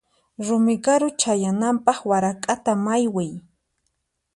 Rumi 0.45 0.75
karu 0.85 1.07
chayananpaq 1.19 1.99
warak'ata 2.09 2.71
maywiy. 2.85 3.31